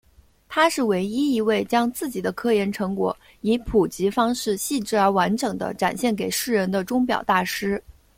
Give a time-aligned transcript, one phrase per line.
[0.49, 7.79] 他是唯一一位将自己的科研成果以普及方式细致而完整地展现给世人的钟表大师。